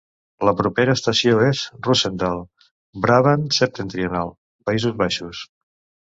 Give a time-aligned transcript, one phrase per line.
[0.47, 2.41] La propera estació és Roosendaal,
[3.03, 4.33] Brabant Septentrional,
[4.71, 5.43] Països Baixos.